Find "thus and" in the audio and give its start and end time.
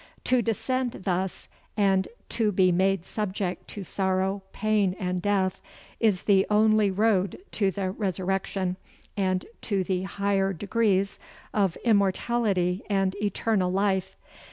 1.03-2.07